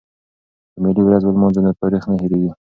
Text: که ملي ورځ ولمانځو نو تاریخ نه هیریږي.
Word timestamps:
که 0.73 0.77
ملي 0.83 1.01
ورځ 1.03 1.23
ولمانځو 1.23 1.61
نو 1.65 1.71
تاریخ 1.81 2.03
نه 2.11 2.15
هیریږي. 2.21 2.51